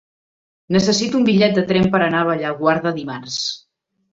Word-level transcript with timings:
Necessito 0.77 1.19
un 1.19 1.27
bitllet 1.27 1.53
de 1.59 1.65
tren 1.73 1.87
per 1.97 2.01
anar 2.07 2.25
a 2.25 2.27
Bellaguarda 2.31 2.95
dimarts. 2.99 3.41